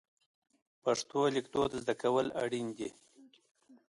[0.83, 2.89] پښتو لیکدود زده کول اړین دي.